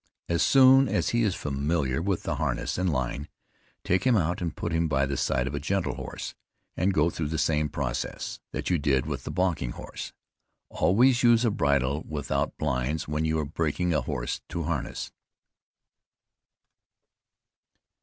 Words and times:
As 0.27 0.41
soon 0.41 0.87
as 0.89 1.09
he 1.09 1.21
is 1.21 1.35
familiar 1.35 2.01
with 2.01 2.23
the 2.23 2.37
harness 2.37 2.79
and 2.79 2.91
line, 2.91 3.27
take 3.83 4.03
him 4.03 4.17
out 4.17 4.41
and 4.41 4.55
put 4.55 4.71
him 4.71 4.87
by 4.87 5.05
the 5.05 5.15
side 5.15 5.45
of 5.45 5.53
a 5.53 5.59
gentle 5.59 5.93
horse, 5.93 6.33
and 6.75 6.91
go 6.91 7.11
through 7.11 7.27
the 7.27 7.37
same 7.37 7.69
process 7.69 8.39
that 8.51 8.71
you 8.71 8.79
did 8.79 9.05
with 9.05 9.25
the 9.25 9.29
balking 9.29 9.73
horse. 9.73 10.11
Always 10.69 11.21
use 11.21 11.45
a 11.45 11.51
bridle 11.51 12.03
without 12.09 12.57
blinds 12.57 13.07
when 13.07 13.25
you 13.25 13.37
are 13.37 13.45
breaking 13.45 13.93
a 13.93 14.01
horse 14.01 14.41
to 14.49 14.63
harness. 14.63 15.11